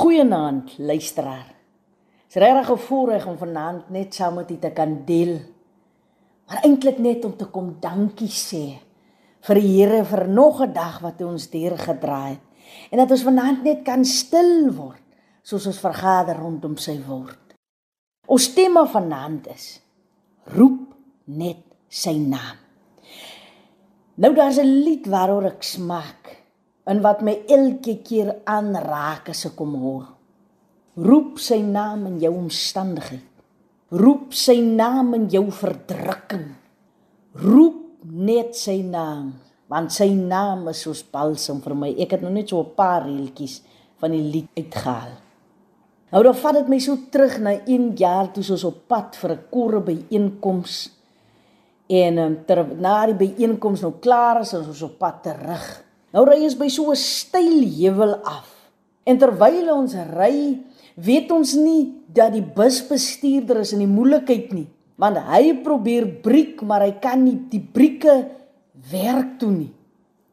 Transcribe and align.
Goeienaand 0.00 0.78
luisteraar. 0.78 1.48
Dis 2.24 2.40
regtig 2.40 2.70
'n 2.72 2.84
voorreg 2.88 3.26
om 3.26 3.36
vanaand 3.36 3.90
net 3.90 4.14
saam 4.14 4.34
met 4.34 4.50
u 4.50 4.58
te 4.58 4.70
kan 4.70 5.02
deel. 5.04 5.40
Maar 6.46 6.62
eintlik 6.62 6.98
net 6.98 7.24
om 7.24 7.36
te 7.36 7.44
kom 7.44 7.76
dankie 7.80 8.32
sê 8.48 8.78
vir 9.40 9.54
die 9.54 9.68
Here 9.76 10.04
vir 10.04 10.28
nog 10.28 10.62
'n 10.62 10.72
dag 10.72 11.00
wat 11.00 11.18
hy 11.18 11.24
ons 11.24 11.50
deurgedra 11.50 12.28
het. 12.28 12.40
En 12.90 12.98
dat 12.98 13.10
ons 13.10 13.22
vanaand 13.22 13.62
net 13.62 13.82
kan 13.82 14.04
stil 14.04 14.72
word 14.72 15.02
soos 15.42 15.66
ons 15.66 15.80
vergader 15.80 16.36
rondom 16.36 16.76
sy 16.76 17.00
woord. 17.06 17.54
Ons 18.26 18.54
tema 18.54 18.86
vanaand 18.86 19.46
is 19.46 19.80
roep 20.44 20.94
net 21.24 21.64
sy 21.88 22.16
naam. 22.16 22.56
Nou 24.14 24.34
daar's 24.34 24.58
'n 24.58 24.82
lied 24.84 25.06
waaroor 25.06 25.44
ek 25.44 25.62
smaak 25.62 26.39
en 26.84 27.02
wat 27.04 27.22
my 27.22 27.34
elke 27.48 27.98
keer 28.04 28.32
aanraak 28.44 29.28
as 29.32 29.44
ek 29.46 29.58
hom 29.60 29.74
hoor. 29.80 30.06
Roep 31.00 31.38
sy 31.38 31.60
naam 31.62 32.06
in 32.06 32.18
jou 32.20 32.32
omstandigheid. 32.34 33.26
Roep 33.90 34.34
sy 34.36 34.60
naam 34.62 35.14
in 35.14 35.28
jou 35.32 35.46
verdrukking. 35.50 36.50
Roep 37.42 38.04
net 38.10 38.56
sy 38.58 38.80
naam, 38.86 39.32
want 39.70 39.92
sy 39.94 40.08
naam 40.14 40.68
is 40.70 40.82
soos 40.86 41.02
balsam 41.02 41.60
vir 41.62 41.74
my. 41.74 41.90
Ek 41.98 42.16
het 42.16 42.22
nog 42.22 42.32
net 42.32 42.48
so 42.48 42.60
'n 42.60 42.74
paar 42.74 43.04
reeltjies 43.04 43.62
van 44.00 44.10
die 44.10 44.22
lied 44.22 44.48
uitgehaal. 44.56 45.12
Nou 46.10 46.22
dan 46.22 46.34
vat 46.34 46.54
dit 46.54 46.68
my 46.68 46.78
so 46.78 46.96
terug 47.10 47.38
na 47.38 47.52
1 47.66 47.92
jaar 47.96 48.32
toe 48.32 48.42
ons 48.50 48.64
op 48.64 48.88
pad 48.88 49.16
vir 49.16 49.30
'n 49.30 49.44
korre 49.50 49.80
byeenkoms 49.80 50.90
en 51.88 52.18
um, 52.18 52.44
ter 52.46 52.66
na 52.76 53.06
die 53.06 53.14
byeenkoms 53.14 53.80
nou 53.80 53.92
klaar 54.00 54.40
is 54.40 54.54
ons 54.54 54.82
op 54.82 54.98
pad 54.98 55.22
terug. 55.22 55.84
Nou 56.10 56.24
ry 56.26 56.40
ons 56.42 56.58
by 56.58 56.68
so 56.68 56.90
'n 56.90 56.96
steil 56.96 57.62
heuwel 57.62 58.14
af. 58.24 58.48
En 59.06 59.18
terwyl 59.18 59.70
ons 59.74 59.94
ry, 59.94 60.58
weet 60.94 61.30
ons 61.32 61.54
nie 61.54 61.94
dat 62.12 62.32
die 62.32 62.42
busbestuurder 62.42 63.60
is 63.60 63.72
in 63.72 63.78
die 63.78 63.90
moeilikheid 63.90 64.52
nie, 64.52 64.66
want 64.96 65.16
hy 65.16 65.54
probeer 65.64 66.06
briek, 66.22 66.62
maar 66.62 66.82
hy 66.82 66.92
kan 67.00 67.24
nie 67.24 67.38
die 67.50 67.62
brieke 67.62 68.28
werk 68.90 69.38
toe 69.38 69.50
nie. 69.50 69.72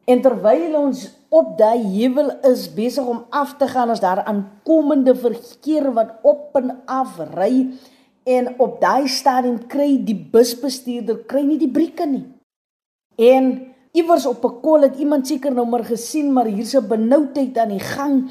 En 0.04 0.22
terwyl 0.22 0.76
ons 0.76 1.06
op 1.28 1.56
daai 1.58 1.84
heuwel 1.84 2.30
is 2.48 2.68
besig 2.72 3.04
om 3.04 3.24
af 3.30 3.56
te 3.60 3.68
gaan 3.68 3.90
as 3.90 4.00
daar 4.00 4.24
aankomende 4.24 5.14
verkeer 5.14 5.92
wat 5.92 6.16
op 6.24 6.56
en 6.56 6.72
af 6.86 7.18
ry 7.34 7.68
en 8.24 8.48
op 8.58 8.80
daai 8.80 9.08
stadium 9.08 9.58
kry 9.68 9.98
die 10.04 10.16
busbestuurder 10.16 11.24
kry 11.28 11.42
nie 11.44 11.58
die 11.60 11.70
brieke 11.72 12.06
nie. 12.08 12.24
En 13.16 13.74
iewers 13.98 14.26
op 14.26 14.44
'n 14.44 14.60
kol 14.60 14.80
het 14.86 14.96
iemand 14.98 15.26
seker 15.26 15.52
nou 15.52 15.66
maar 15.66 15.84
gesien 15.84 16.32
maar 16.32 16.46
hier's 16.46 16.74
'n 16.74 16.88
benoudheid 16.88 17.58
aan 17.58 17.68
die 17.68 17.86
gang 17.94 18.30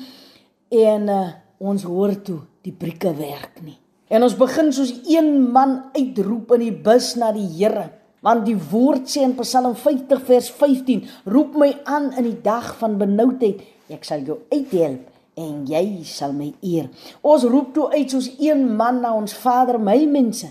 en 0.69 1.01
uh, 1.07 1.27
ons 1.57 1.83
hoor 1.83 2.21
toe 2.21 2.39
die 2.61 2.71
brieke 2.71 3.13
werk 3.13 3.61
nie. 3.63 3.77
En 4.07 4.23
ons 4.23 4.35
begin 4.35 4.71
soos 4.73 4.93
een 5.05 5.51
man 5.51 5.83
uitroep 5.93 6.51
in 6.51 6.59
die 6.59 6.77
bus 6.81 7.15
na 7.15 7.31
die 7.31 7.47
Here 7.57 7.89
want 8.21 8.45
die 8.45 8.57
woord 8.71 9.07
sê 9.09 9.21
in 9.21 9.35
Psalm 9.35 9.75
50 9.75 10.21
vers 10.25 10.49
15 10.51 11.05
roep 11.25 11.55
my 11.55 11.77
aan 11.83 12.13
in 12.17 12.23
die 12.23 12.41
dag 12.41 12.75
van 12.77 12.97
benoudheid 12.97 13.61
ek 13.87 14.03
sal 14.03 14.23
jou 14.25 14.39
uithelp 14.51 15.05
en 15.37 15.65
jy 15.69 16.03
sal 16.03 16.33
my 16.33 16.49
eer. 16.65 16.89
Ons 17.21 17.45
roep 17.45 17.73
toe 17.75 17.91
uit 17.93 18.09
soos 18.09 18.31
een 18.41 18.63
man 18.75 19.01
na 19.03 19.13
ons 19.13 19.35
Vader 19.37 19.77
my 19.79 19.99
mense. 20.09 20.49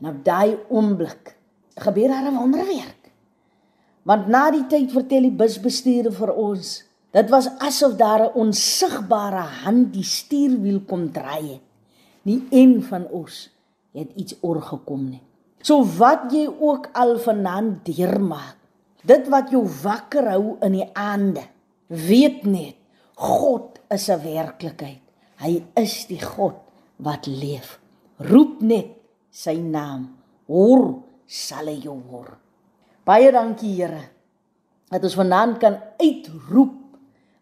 En 0.00 0.12
op 0.12 0.24
daai 0.24 0.58
oomblik 0.68 1.34
gebeur 1.80 2.08
daar 2.08 2.28
'n 2.30 2.36
wonderwerk. 2.36 2.99
Want 4.08 4.28
na 4.32 4.48
die 4.50 4.64
tyd 4.70 4.92
vertel 4.94 5.28
die 5.28 5.36
busbestuurder 5.36 6.14
vir 6.16 6.32
ons, 6.32 6.80
dit 7.12 7.32
was 7.32 7.50
asof 7.60 7.96
daar 8.00 8.22
'n 8.28 8.34
onsigbare 8.34 9.44
hand 9.64 9.92
die 9.92 10.04
stuurwiel 10.04 10.80
kom 10.88 11.12
draai 11.12 11.58
het. 11.58 11.64
Nie 12.22 12.42
een 12.50 12.82
van 12.82 13.06
ons 13.08 13.50
het 13.92 14.10
iets 14.14 14.36
oorgekom 14.40 15.10
nie. 15.10 15.22
So 15.62 15.84
wat 15.84 16.32
jy 16.32 16.46
ook 16.48 16.88
al 16.92 17.18
vanaand 17.18 17.84
deurmaak, 17.84 18.56
dit 19.04 19.28
wat 19.28 19.50
jou 19.50 19.64
wakker 19.82 20.30
hou 20.30 20.56
in 20.60 20.72
die 20.72 20.88
aande, 20.94 21.42
weet 21.88 22.44
net 22.44 22.76
God 23.14 23.80
is 23.90 24.08
'n 24.08 24.22
werklikheid. 24.22 25.02
Hy 25.36 25.64
is 25.76 26.06
die 26.06 26.20
God 26.20 26.56
wat 26.96 27.26
leef. 27.26 27.80
Roep 28.18 28.60
net 28.60 28.86
sy 29.30 29.56
naam. 29.56 30.08
Hoor, 30.46 31.02
sal 31.26 31.66
hy 31.66 31.80
jou 31.80 32.00
hoor. 32.10 32.38
Baie 33.10 33.32
dankie 33.34 33.74
Here 33.74 34.04
dat 34.90 35.04
ons 35.06 35.16
vanaand 35.18 35.58
kan 35.62 35.76
uitroep 36.02 36.76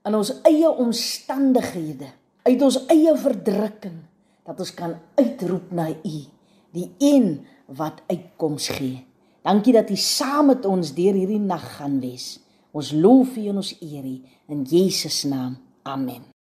in 0.09 0.17
ons 0.17 0.31
eie 0.49 0.69
omstandighede, 0.69 2.09
uit 2.45 2.65
ons 2.65 2.77
eie 2.93 3.15
verdrukking, 3.17 3.99
dat 4.45 4.61
ons 4.61 4.73
kan 4.77 4.95
uitroep 5.17 5.73
na 5.77 5.89
U, 5.93 6.19
die 6.77 6.87
een 7.01 7.31
wat 7.81 8.01
uitkoms 8.09 8.69
gee. 8.77 9.01
Dankie 9.45 9.77
dat 9.77 9.89
U 9.93 9.97
saam 9.97 10.53
met 10.53 10.69
ons 10.69 10.93
deur 10.97 11.17
hierdie 11.17 11.41
nag 11.41 11.65
gaan 11.79 12.01
wees. 12.05 12.37
Ons 12.73 12.93
loof 12.93 13.37
U 13.41 13.49
en 13.49 13.61
ons 13.65 13.77
eer 13.81 14.05
U 14.05 14.17
in 14.53 14.65
Jesus 14.69 15.25
naam. 15.29 15.57
Amen. 15.89 16.38